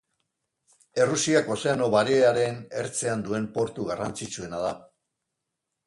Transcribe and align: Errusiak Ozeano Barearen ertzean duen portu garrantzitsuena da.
Errusiak 1.03 1.51
Ozeano 1.57 1.91
Barearen 1.97 2.59
ertzean 2.85 3.25
duen 3.29 3.47
portu 3.59 3.89
garrantzitsuena 3.95 4.67
da. 4.69 4.77